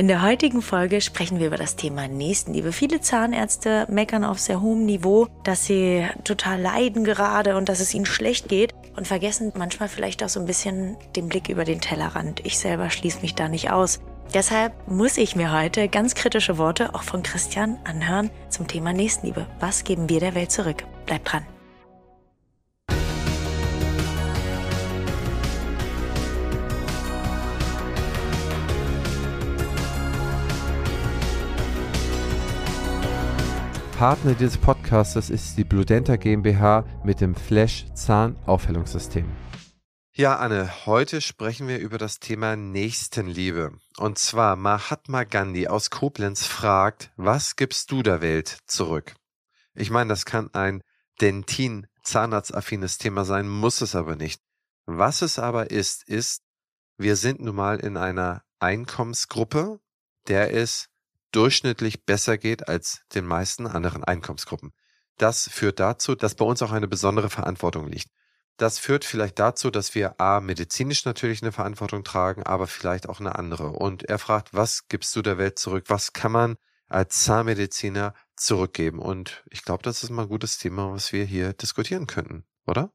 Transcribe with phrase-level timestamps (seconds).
[0.00, 2.72] In der heutigen Folge sprechen wir über das Thema Nächstenliebe.
[2.72, 7.92] Viele Zahnärzte meckern auf sehr hohem Niveau, dass sie total leiden gerade und dass es
[7.92, 11.82] ihnen schlecht geht und vergessen manchmal vielleicht auch so ein bisschen den Blick über den
[11.82, 12.40] Tellerrand.
[12.46, 14.00] Ich selber schließe mich da nicht aus.
[14.32, 19.44] Deshalb muss ich mir heute ganz kritische Worte auch von Christian anhören zum Thema Nächstenliebe.
[19.58, 20.82] Was geben wir der Welt zurück?
[21.04, 21.44] Bleibt dran.
[34.00, 39.30] Partner dieses Podcasts ist die Bludenta GmbH mit dem Flash Zahnaufhellungssystem.
[40.14, 43.76] Ja, Anne, heute sprechen wir über das Thema Nächstenliebe.
[43.98, 49.16] Und zwar Mahatma Gandhi aus Koblenz fragt, was gibst du der Welt zurück?
[49.74, 50.82] Ich meine, das kann ein
[51.20, 54.40] Dentin zahnarztaffines Thema sein, muss es aber nicht.
[54.86, 56.40] Was es aber ist, ist,
[56.96, 59.78] wir sind nun mal in einer Einkommensgruppe,
[60.26, 60.89] der es
[61.32, 64.72] durchschnittlich besser geht als den meisten anderen Einkommensgruppen.
[65.16, 68.08] Das führt dazu, dass bei uns auch eine besondere Verantwortung liegt.
[68.56, 73.20] Das führt vielleicht dazu, dass wir A, medizinisch natürlich eine Verantwortung tragen, aber vielleicht auch
[73.20, 73.70] eine andere.
[73.70, 75.84] Und er fragt, was gibst du der Welt zurück?
[75.88, 78.98] Was kann man als Zahnmediziner zurückgeben?
[78.98, 82.92] Und ich glaube, das ist mal ein gutes Thema, was wir hier diskutieren könnten, oder?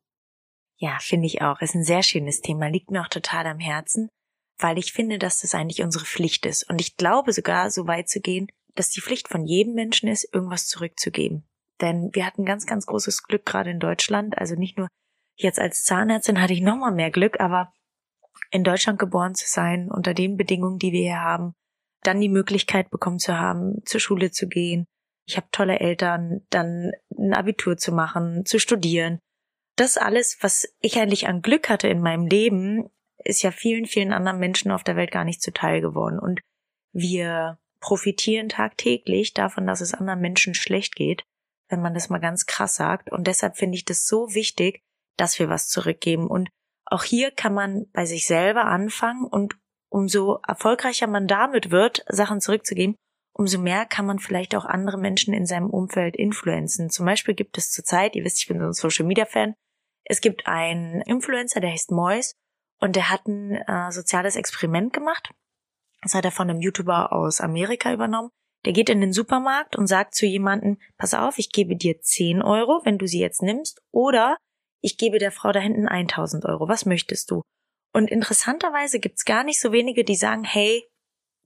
[0.78, 1.62] Ja, finde ich auch.
[1.62, 4.10] Ist ein sehr schönes Thema, liegt mir auch total am Herzen
[4.58, 6.70] weil ich finde, dass das eigentlich unsere Pflicht ist.
[6.70, 10.28] Und ich glaube sogar, so weit zu gehen, dass die Pflicht von jedem Menschen ist,
[10.34, 11.48] irgendwas zurückzugeben.
[11.82, 14.38] Denn wir hatten ganz, ganz großes Glück gerade in Deutschland.
[14.38, 14.88] Also nicht nur
[15.36, 17.74] jetzt als Zahnärztin hatte ich nochmal mehr Glück, aber
[18.52, 21.54] in Deutschland geboren zu sein, unter den Bedingungen, die wir hier haben,
[22.04, 24.86] dann die Möglichkeit bekommen zu haben, zur Schule zu gehen.
[25.28, 29.20] Ich habe tolle Eltern, dann ein Abitur zu machen, zu studieren.
[29.76, 32.90] Das alles, was ich eigentlich an Glück hatte in meinem Leben,
[33.24, 36.20] ist ja vielen, vielen anderen Menschen auf der Welt gar nicht zuteil geworden.
[36.20, 36.42] Und
[36.94, 41.24] wir profitieren tagtäglich davon, dass es anderen Menschen schlecht geht,
[41.70, 43.12] wenn man das mal ganz krass sagt.
[43.12, 44.82] Und deshalb finde ich das so wichtig,
[45.18, 46.28] dass wir was zurückgeben.
[46.28, 46.50] Und
[46.86, 49.56] auch hier kann man bei sich selber anfangen und
[49.90, 52.96] umso erfolgreicher man damit wird, Sachen zurückzugeben,
[53.34, 56.90] umso mehr kann man vielleicht auch andere Menschen in seinem Umfeld influenzen.
[56.90, 59.56] Zum Beispiel gibt es zurzeit, ihr wisst, ich bin so ein Social Media Fan,
[60.06, 62.34] es gibt einen Influencer, der heißt Mois
[62.86, 65.34] und der hat ein äh, soziales Experiment gemacht.
[66.04, 68.30] Das hat er von einem YouTuber aus Amerika übernommen.
[68.64, 72.44] Der geht in den Supermarkt und sagt zu jemandem, pass auf, ich gebe dir 10
[72.44, 74.38] Euro, wenn du sie jetzt nimmst, oder
[74.82, 76.68] ich gebe der Frau da hinten 1000 Euro.
[76.68, 77.42] Was möchtest du?
[77.92, 80.88] Und interessanterweise gibt's gar nicht so wenige, die sagen, hey,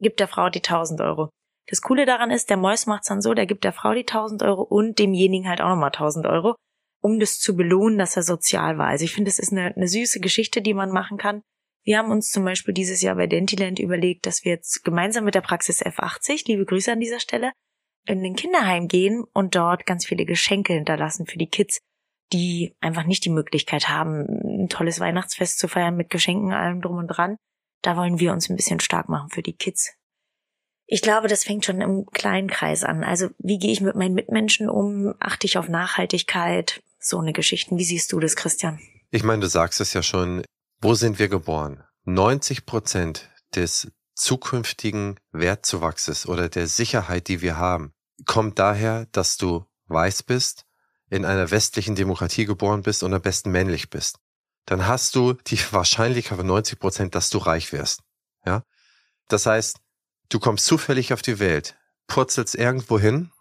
[0.01, 1.29] gib der Frau die 1000 Euro.
[1.69, 4.44] Das Coole daran ist, der Mäus macht's dann so, der gibt der Frau die 1000
[4.44, 6.56] Euro und demjenigen halt auch nochmal 1000 Euro
[7.01, 8.87] um das zu belohnen, dass er sozial war.
[8.87, 11.41] Also ich finde, es ist eine, eine süße Geschichte, die man machen kann.
[11.83, 15.35] Wir haben uns zum Beispiel dieses Jahr bei Dentiland überlegt, dass wir jetzt gemeinsam mit
[15.35, 17.51] der Praxis F80, liebe Grüße an dieser Stelle,
[18.05, 21.79] in den Kinderheim gehen und dort ganz viele Geschenke hinterlassen für die Kids,
[22.33, 24.25] die einfach nicht die Möglichkeit haben,
[24.63, 27.38] ein tolles Weihnachtsfest zu feiern mit Geschenken, allem drum und dran.
[27.81, 29.93] Da wollen wir uns ein bisschen stark machen für die Kids.
[30.85, 33.03] Ich glaube, das fängt schon im kleinen Kreis an.
[33.03, 35.13] Also wie gehe ich mit meinen Mitmenschen um?
[35.19, 36.81] Achte ich auf Nachhaltigkeit?
[36.99, 37.77] So eine Geschichten.
[37.77, 38.79] Wie siehst du das, Christian?
[39.11, 40.43] Ich meine, du sagst es ja schon.
[40.81, 41.83] Wo sind wir geboren?
[42.05, 47.93] 90 Prozent des zukünftigen Wertzuwachses oder der Sicherheit, die wir haben,
[48.25, 50.65] kommt daher, dass du weiß bist,
[51.09, 54.19] in einer westlichen Demokratie geboren bist und am besten männlich bist.
[54.65, 58.01] Dann hast du die Wahrscheinlichkeit von 90 Prozent, dass du reich wirst.
[58.45, 58.63] Ja?
[59.27, 59.77] Das heißt,
[60.29, 61.77] du kommst zufällig auf die Welt,
[62.07, 63.31] purzelst irgendwo hin,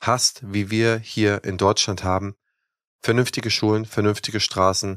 [0.00, 2.36] hast, wie wir hier in Deutschland haben,
[3.04, 4.96] vernünftige Schulen, vernünftige Straßen,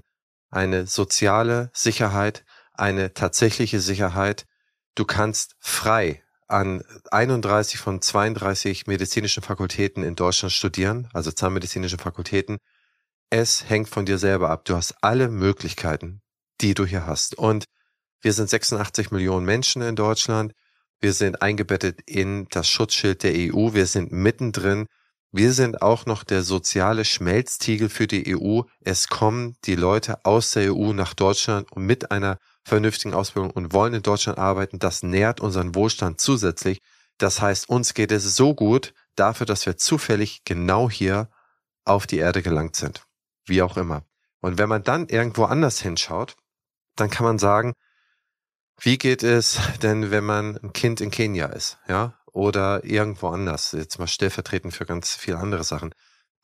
[0.50, 4.46] eine soziale Sicherheit, eine tatsächliche Sicherheit.
[4.96, 6.82] Du kannst frei an
[7.12, 12.60] 31 von 32 medizinischen Fakultäten in Deutschland studieren, also zahnmedizinische Fakultäten.
[13.30, 14.64] Es hängt von dir selber ab.
[14.64, 16.22] Du hast alle Möglichkeiten,
[16.62, 17.38] die du hier hast.
[17.38, 17.66] Und
[18.22, 20.54] wir sind 86 Millionen Menschen in Deutschland.
[21.02, 23.74] Wir sind eingebettet in das Schutzschild der EU.
[23.74, 24.88] Wir sind mittendrin
[25.38, 28.62] wir sind auch noch der soziale Schmelztiegel für die EU.
[28.82, 33.94] Es kommen die Leute aus der EU nach Deutschland mit einer vernünftigen Ausbildung und wollen
[33.94, 34.80] in Deutschland arbeiten.
[34.80, 36.80] Das nährt unseren Wohlstand zusätzlich.
[37.20, 41.30] Das heißt, uns geht es so gut dafür, dass wir zufällig genau hier
[41.86, 43.04] auf die Erde gelangt sind.
[43.46, 44.04] Wie auch immer.
[44.42, 46.36] Und wenn man dann irgendwo anders hinschaut,
[46.96, 47.74] dann kann man sagen,
[48.80, 51.78] wie geht es denn, wenn man ein Kind in Kenia ist?
[51.88, 55.92] Ja, oder irgendwo anders, jetzt mal stellvertretend für ganz viele andere Sachen.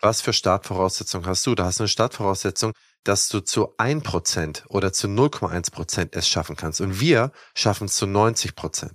[0.02, 1.54] Was für Startvoraussetzungen hast du?
[1.54, 2.74] Da hast du eine Startvoraussetzung,
[3.04, 6.82] dass du zu 1% oder zu 0,1% es schaffen kannst.
[6.82, 8.90] Und wir schaffen es zu 90%.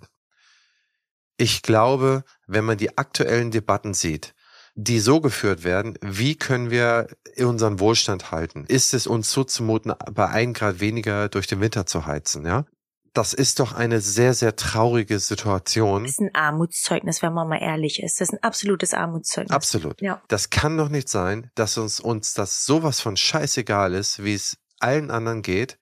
[1.36, 4.34] Ich glaube, wenn man die aktuellen Debatten sieht,
[4.74, 7.06] die so geführt werden, wie können wir
[7.38, 8.64] unseren Wohlstand halten?
[8.66, 12.64] Ist es uns zuzumuten, bei ein Grad weniger durch den Winter zu heizen, ja?
[13.14, 16.04] Das ist doch eine sehr, sehr traurige Situation.
[16.04, 18.20] Das ist ein Armutszeugnis, wenn man mal ehrlich ist.
[18.20, 19.52] Das ist ein absolutes Armutszeugnis.
[19.52, 20.00] Absolut.
[20.00, 20.22] Ja.
[20.28, 24.56] Das kann doch nicht sein, dass uns, uns das sowas von scheißegal ist, wie es
[24.80, 25.78] allen anderen geht,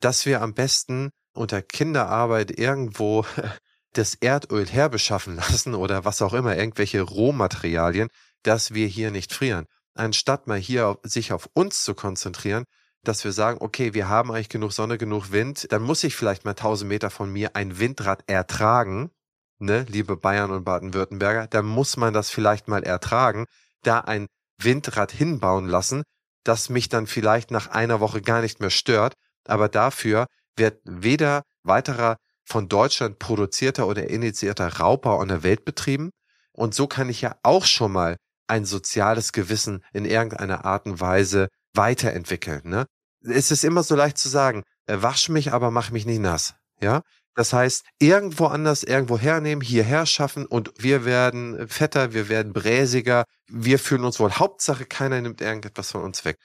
[0.00, 3.24] dass wir am besten unter Kinderarbeit irgendwo
[3.92, 8.08] das Erdöl herbeschaffen lassen oder was auch immer, irgendwelche Rohmaterialien,
[8.42, 9.66] dass wir hier nicht frieren.
[9.94, 12.64] Anstatt mal hier sich auf uns zu konzentrieren,
[13.04, 16.44] dass wir sagen, okay, wir haben eigentlich genug Sonne, genug Wind, dann muss ich vielleicht
[16.44, 19.10] mal 1000 Meter von mir ein Windrad ertragen,
[19.58, 23.46] ne, liebe Bayern und Baden-Württemberger, dann muss man das vielleicht mal ertragen,
[23.82, 24.26] da ein
[24.60, 26.02] Windrad hinbauen lassen,
[26.44, 29.14] das mich dann vielleicht nach einer Woche gar nicht mehr stört,
[29.46, 36.10] aber dafür wird weder weiterer von Deutschland produzierter oder initiierter Raubbau an der Welt betrieben.
[36.52, 38.16] Und so kann ich ja auch schon mal
[38.48, 42.60] ein soziales Gewissen in irgendeiner Art und Weise weiterentwickeln.
[42.64, 42.84] Ne?
[43.22, 46.54] Es ist immer so leicht zu sagen, äh, wasch mich, aber mach mich nicht nass.
[46.82, 47.02] Ja,
[47.34, 53.24] das heißt, irgendwo anders, irgendwo hernehmen, hierher schaffen und wir werden fetter, wir werden bräsiger,
[53.46, 54.32] wir fühlen uns wohl.
[54.32, 56.36] Hauptsache, keiner nimmt irgendetwas von uns weg.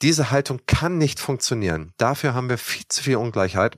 [0.00, 1.92] Diese Haltung kann nicht funktionieren.
[1.96, 3.76] Dafür haben wir viel zu viel Ungleichheit.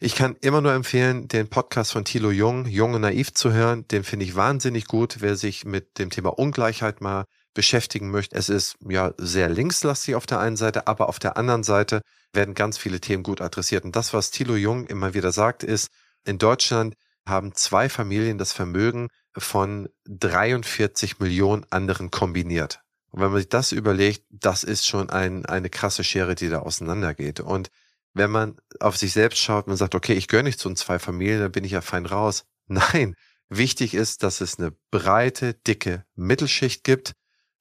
[0.00, 3.86] Ich kann immer nur empfehlen, den Podcast von Thilo Jung, Jung und Naiv zu hören.
[3.88, 7.24] Den finde ich wahnsinnig gut, wer sich mit dem Thema Ungleichheit mal
[7.54, 8.36] beschäftigen möchte.
[8.36, 12.02] Es ist ja sehr linkslastig auf der einen Seite, aber auf der anderen Seite
[12.32, 13.84] werden ganz viele Themen gut adressiert.
[13.84, 15.88] Und das, was Thilo Jung immer wieder sagt, ist,
[16.24, 16.94] in Deutschland
[17.26, 22.80] haben zwei Familien das Vermögen von 43 Millionen anderen kombiniert.
[23.10, 26.60] Und wenn man sich das überlegt, das ist schon ein, eine krasse Schere, die da
[26.60, 27.40] auseinandergeht.
[27.40, 27.68] Und
[28.14, 30.98] wenn man auf sich selbst schaut und sagt, okay, ich gehöre nicht zu uns zwei
[30.98, 32.44] Familien, dann bin ich ja fein raus.
[32.66, 33.14] Nein,
[33.48, 37.12] wichtig ist, dass es eine breite, dicke Mittelschicht gibt,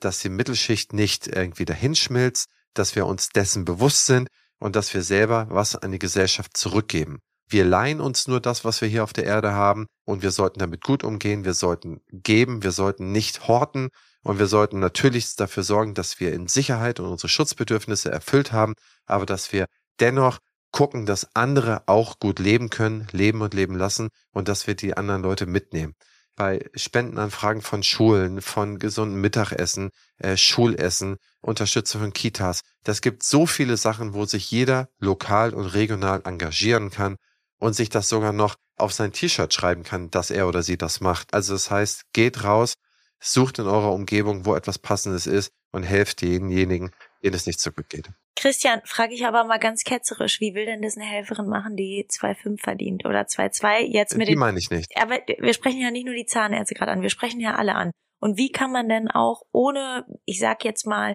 [0.06, 4.28] dass die Mittelschicht nicht irgendwie dahinschmilzt, dass wir uns dessen bewusst sind
[4.60, 7.20] und dass wir selber was an die Gesellschaft zurückgeben.
[7.48, 10.60] Wir leihen uns nur das, was wir hier auf der Erde haben und wir sollten
[10.60, 13.90] damit gut umgehen, wir sollten geben, wir sollten nicht horten
[14.24, 18.74] und wir sollten natürlich dafür sorgen, dass wir in Sicherheit und unsere Schutzbedürfnisse erfüllt haben,
[19.06, 19.66] aber dass wir
[20.00, 20.40] dennoch
[20.72, 24.96] gucken, dass andere auch gut leben können, leben und leben lassen und dass wir die
[24.96, 25.94] anderen Leute mitnehmen.
[26.42, 32.62] Bei Spendenanfragen von Schulen, von gesunden Mittagessen, äh, Schulessen, Unterstützung von Kitas.
[32.84, 37.18] Das gibt so viele Sachen, wo sich jeder lokal und regional engagieren kann
[37.60, 41.00] und sich das sogar noch auf sein T-Shirt schreiben kann, dass er oder sie das
[41.00, 41.32] macht.
[41.32, 42.74] Also das heißt, geht raus,
[43.20, 46.90] sucht in eurer Umgebung, wo etwas Passendes ist und helft denjenigen,
[47.24, 48.10] denen es nicht so gut geht.
[48.42, 52.08] Christian, frage ich aber mal ganz ketzerisch, wie will denn das eine Helferin machen, die
[52.10, 54.92] 2,5 verdient oder 2,2 jetzt mit Die meine ich nicht.
[54.98, 57.92] Aber wir sprechen ja nicht nur die Zahnärzte gerade an, wir sprechen ja alle an.
[58.20, 61.14] Und wie kann man denn auch ohne, ich sag jetzt mal,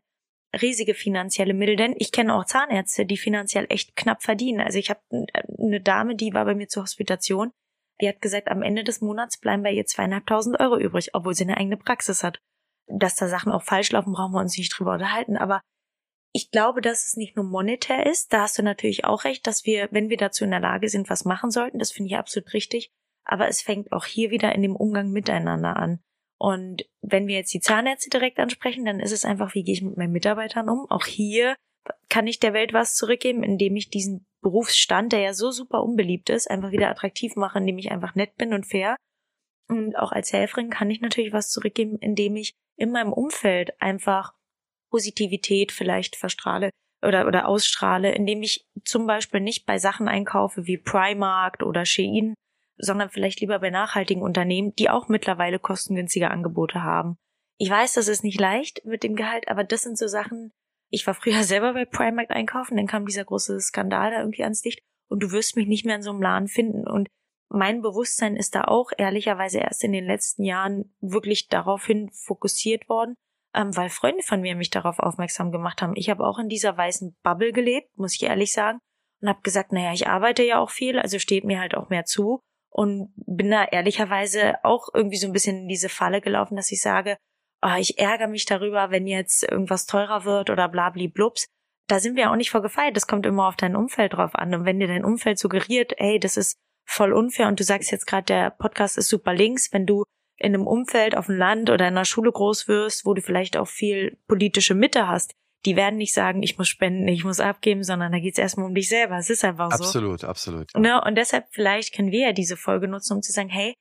[0.62, 4.60] riesige finanzielle Mittel, denn ich kenne auch Zahnärzte, die finanziell echt knapp verdienen.
[4.60, 7.50] Also ich habe eine Dame, die war bei mir zur Hospitation,
[8.00, 11.42] die hat gesagt, am Ende des Monats bleiben bei ihr zweieinhalbtausend Euro übrig, obwohl sie
[11.42, 12.38] eine eigene Praxis hat.
[12.86, 15.60] Dass da Sachen auch falsch laufen, brauchen wir uns nicht drüber unterhalten, aber
[16.36, 18.30] ich glaube, dass es nicht nur monetär ist.
[18.30, 21.08] Da hast du natürlich auch recht, dass wir, wenn wir dazu in der Lage sind,
[21.08, 21.78] was machen sollten.
[21.78, 22.90] Das finde ich absolut richtig.
[23.24, 26.00] Aber es fängt auch hier wieder in dem Umgang miteinander an.
[26.38, 29.80] Und wenn wir jetzt die Zahnärzte direkt ansprechen, dann ist es einfach, wie gehe ich
[29.80, 30.84] mit meinen Mitarbeitern um?
[30.90, 31.56] Auch hier
[32.10, 36.28] kann ich der Welt was zurückgeben, indem ich diesen Berufsstand, der ja so super unbeliebt
[36.28, 38.96] ist, einfach wieder attraktiv mache, indem ich einfach nett bin und fair.
[39.68, 44.34] Und auch als Helferin kann ich natürlich was zurückgeben, indem ich in meinem Umfeld einfach
[44.90, 46.70] Positivität vielleicht verstrahle
[47.04, 52.34] oder, oder ausstrahle, indem ich zum Beispiel nicht bei Sachen einkaufe wie Primark oder Shein,
[52.78, 57.16] sondern vielleicht lieber bei nachhaltigen Unternehmen, die auch mittlerweile kostengünstige Angebote haben.
[57.58, 60.52] Ich weiß, das ist nicht leicht mit dem Gehalt, aber das sind so Sachen,
[60.90, 64.64] ich war früher selber bei Primark einkaufen, dann kam dieser große Skandal da irgendwie ans
[64.64, 66.86] Licht und du wirst mich nicht mehr in so einem Laden finden.
[66.86, 67.08] Und
[67.48, 73.14] mein Bewusstsein ist da auch ehrlicherweise erst in den letzten Jahren wirklich daraufhin fokussiert worden,
[73.56, 75.94] ähm, weil Freunde von mir mich darauf aufmerksam gemacht haben.
[75.96, 78.78] Ich habe auch in dieser weißen Bubble gelebt, muss ich ehrlich sagen,
[79.20, 82.04] und habe gesagt, naja, ich arbeite ja auch viel, also steht mir halt auch mehr
[82.04, 86.70] zu und bin da ehrlicherweise auch irgendwie so ein bisschen in diese Falle gelaufen, dass
[86.70, 87.16] ich sage,
[87.62, 91.46] oh, ich ärgere mich darüber, wenn jetzt irgendwas teurer wird oder blabli blups.
[91.88, 92.96] Da sind wir auch nicht vorgefeilt.
[92.96, 94.54] Das kommt immer auf dein Umfeld drauf an.
[94.54, 98.06] Und wenn dir dein Umfeld suggeriert, ey, das ist voll unfair und du sagst jetzt
[98.06, 100.04] gerade, der Podcast ist super links, wenn du
[100.38, 103.56] in einem Umfeld auf dem Land oder in einer Schule groß wirst, wo du vielleicht
[103.56, 107.82] auch viel politische Mitte hast, die werden nicht sagen, ich muss spenden, ich muss abgeben,
[107.82, 109.18] sondern da geht's erstmal um dich selber.
[109.18, 109.82] Es ist einfach so.
[109.82, 110.70] Absolut, absolut.
[110.76, 111.02] Ne?
[111.04, 113.74] Und deshalb vielleicht können wir ja diese Folge nutzen, um zu sagen, hey,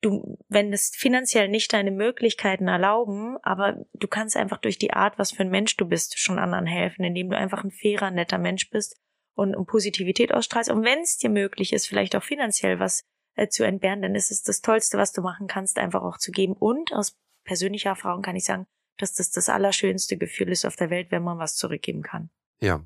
[0.00, 5.18] du, wenn es finanziell nicht deine Möglichkeiten erlauben, aber du kannst einfach durch die Art,
[5.18, 8.38] was für ein Mensch du bist, schon anderen helfen, indem du einfach ein fairer, netter
[8.38, 8.96] Mensch bist
[9.34, 10.70] und um Positivität ausstrahlst.
[10.70, 13.02] Und wenn es dir möglich ist, vielleicht auch finanziell was
[13.36, 16.32] äh, zu entbehren, dann ist es das Tollste, was du machen kannst, einfach auch zu
[16.32, 16.54] geben.
[16.54, 18.66] Und aus persönlicher Erfahrung kann ich sagen,
[18.98, 22.30] dass das das allerschönste Gefühl ist auf der Welt, wenn man was zurückgeben kann.
[22.60, 22.80] Ja.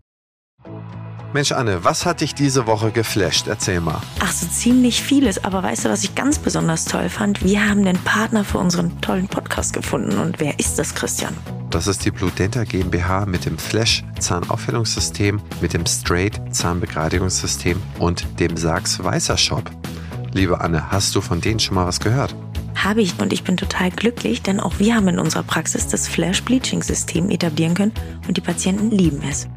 [1.32, 3.46] Mensch, Anne, was hat dich diese Woche geflasht?
[3.46, 4.00] Erzähl mal.
[4.18, 5.44] Ach, so ziemlich vieles.
[5.44, 7.44] Aber weißt du, was ich ganz besonders toll fand?
[7.44, 10.18] Wir haben den Partner für unseren tollen Podcast gefunden.
[10.18, 11.36] Und wer ist das, Christian?
[11.70, 18.26] Das ist die Blue Denta GmbH mit dem Flash Zahnaufhellungssystem, mit dem Straight Zahnbegradigungssystem und
[18.40, 19.70] dem Sachs Weißer Shop.
[20.32, 22.36] Liebe Anne, hast du von denen schon mal was gehört?
[22.76, 26.06] Habe ich und ich bin total glücklich, denn auch wir haben in unserer Praxis das
[26.06, 27.92] Flash Bleaching System etablieren können
[28.28, 29.48] und die Patienten lieben es.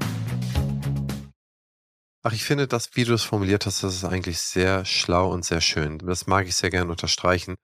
[2.23, 5.45] Ach, ich finde das, wie du es formuliert hast, das ist eigentlich sehr schlau und
[5.45, 5.99] sehr schön.
[5.99, 7.57] Das mag ich sehr gerne unterstreichen.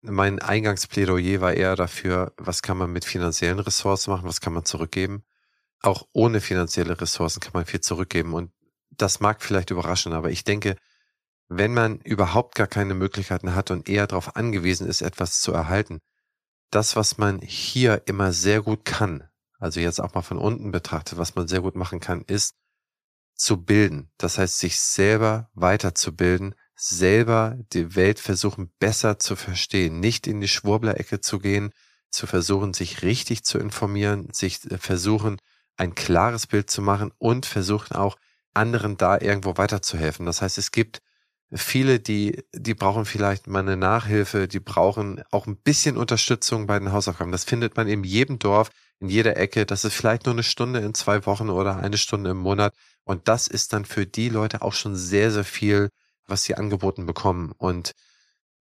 [0.00, 4.64] Mein Eingangsplädoyer war eher dafür, was kann man mit finanziellen Ressourcen machen, was kann man
[4.64, 5.24] zurückgeben.
[5.82, 8.32] Auch ohne finanzielle Ressourcen kann man viel zurückgeben.
[8.32, 8.50] Und
[8.90, 10.76] das mag vielleicht überraschen, aber ich denke,
[11.48, 16.00] wenn man überhaupt gar keine Möglichkeiten hat und eher darauf angewiesen ist, etwas zu erhalten,
[16.70, 21.18] das, was man hier immer sehr gut kann, also jetzt auch mal von unten betrachtet,
[21.18, 22.54] was man sehr gut machen kann, ist,
[23.34, 24.10] zu bilden.
[24.18, 30.48] Das heißt, sich selber weiterzubilden, selber die Welt versuchen besser zu verstehen, nicht in die
[30.48, 31.72] Schwurblerecke zu gehen,
[32.10, 35.38] zu versuchen, sich richtig zu informieren, sich äh, versuchen,
[35.76, 38.16] ein klares Bild zu machen und versuchen auch
[38.54, 40.24] anderen da irgendwo weiterzuhelfen.
[40.24, 41.02] Das heißt, es gibt
[41.52, 46.78] viele, die, die brauchen vielleicht mal eine Nachhilfe, die brauchen auch ein bisschen Unterstützung bei
[46.78, 47.32] den Hausaufgaben.
[47.32, 49.66] Das findet man in jedem Dorf, in jeder Ecke.
[49.66, 52.74] Das ist vielleicht nur eine Stunde in zwei Wochen oder eine Stunde im Monat.
[53.04, 55.90] Und das ist dann für die Leute auch schon sehr, sehr viel,
[56.26, 57.52] was sie angeboten bekommen.
[57.56, 57.92] Und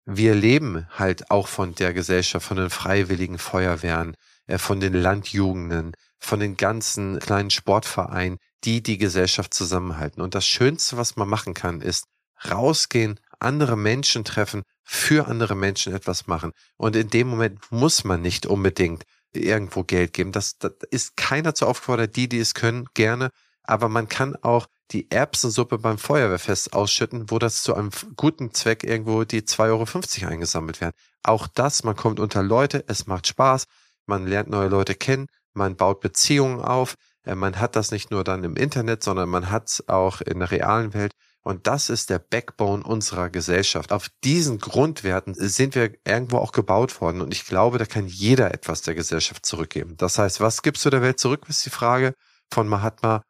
[0.05, 4.15] wir leben halt auch von der Gesellschaft, von den freiwilligen Feuerwehren,
[4.47, 10.21] äh, von den Landjugenden, von den ganzen kleinen Sportvereinen, die die Gesellschaft zusammenhalten.
[10.21, 12.05] Und das Schönste, was man machen kann, ist
[12.49, 16.51] rausgehen, andere Menschen treffen, für andere Menschen etwas machen.
[16.77, 20.31] Und in dem Moment muss man nicht unbedingt irgendwo Geld geben.
[20.31, 23.29] Das, das ist keiner zu aufgefordert, die, die es können, gerne
[23.69, 28.83] aber man kann auch die Erbsensuppe beim Feuerwehrfest ausschütten, wo das zu einem guten Zweck
[28.83, 30.95] irgendwo die 2,50 Euro eingesammelt werden.
[31.21, 33.65] Auch das, man kommt unter Leute, es macht Spaß,
[34.07, 38.23] man lernt neue Leute kennen, man baut Beziehungen auf, äh, man hat das nicht nur
[38.23, 41.13] dann im Internet, sondern man hat es auch in der realen Welt.
[41.49, 43.91] Und das ist der Backbone unserer Gesellschaft.
[43.91, 47.21] Auf diesen Grundwerten sind wir irgendwo auch gebaut worden.
[47.21, 49.97] Und ich glaube, da kann jeder etwas der Gesellschaft zurückgeben.
[49.97, 52.13] Das heißt, was gibst du der Welt zurück, ist die Frage
[52.53, 53.23] von Mahatma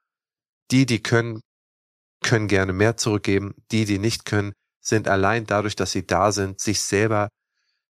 [0.70, 1.40] die, die können,
[2.22, 3.56] können gerne mehr zurückgeben.
[3.72, 7.30] Die, die nicht können, sind allein dadurch, dass sie da sind, sich selber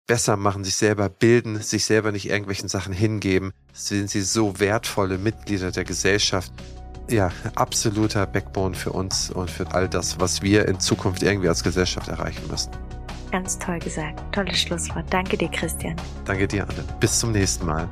[0.07, 5.17] besser machen, sich selber bilden, sich selber nicht irgendwelchen Sachen hingeben, sind sie so wertvolle
[5.17, 6.53] Mitglieder der Gesellschaft.
[7.11, 11.63] Ja, absoluter Backbone für uns und für all das, was wir in Zukunft irgendwie als
[11.63, 12.71] Gesellschaft erreichen müssen.
[13.31, 14.21] Ganz toll gesagt.
[14.33, 15.05] Tolles Schlusswort.
[15.11, 15.97] Danke dir, Christian.
[16.25, 16.85] Danke dir, Anne.
[17.01, 17.89] Bis zum nächsten Mal.